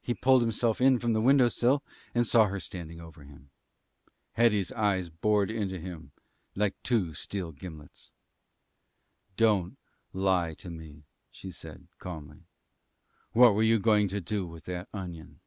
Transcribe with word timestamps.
He 0.00 0.12
pulled 0.12 0.42
himself 0.42 0.80
in 0.80 0.98
from 0.98 1.12
the 1.12 1.20
window 1.20 1.46
sill 1.46 1.84
and 2.12 2.26
saw 2.26 2.46
her 2.48 2.58
standing 2.58 3.00
over 3.00 3.22
him. 3.22 3.50
Hetty's 4.32 4.72
eyes 4.72 5.08
bored 5.08 5.52
into 5.52 5.78
him 5.78 6.10
like 6.56 6.74
two 6.82 7.14
steel 7.14 7.52
gimlets. 7.52 8.10
"Don't 9.36 9.78
lie 10.12 10.54
to 10.54 10.68
me," 10.72 11.04
she 11.30 11.52
said, 11.52 11.86
calmly. 12.00 12.42
"What 13.30 13.54
were 13.54 13.62
you 13.62 13.78
going 13.78 14.08
to 14.08 14.20
do 14.20 14.44
with 14.48 14.64
that 14.64 14.88
onion?" 14.92 15.38